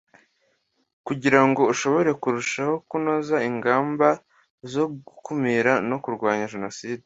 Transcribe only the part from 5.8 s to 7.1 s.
no kurwanya jenoside